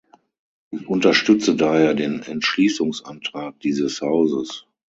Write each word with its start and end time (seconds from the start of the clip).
Ich 0.71 0.87
unterstütze 0.87 1.55
daher 1.55 1.93
den 1.93 2.23
Entschließungsantrag 2.23 3.59
diese 3.59 3.85
Hauses. 4.03 4.65